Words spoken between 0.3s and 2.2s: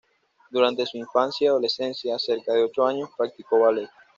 Durante su infancia y adolescencia,